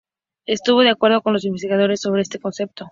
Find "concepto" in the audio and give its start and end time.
2.39-2.79